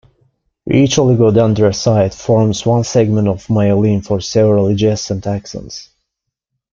[0.71, 5.89] Each oligodendrocyte forms one segment of myelin for several adjacent axons.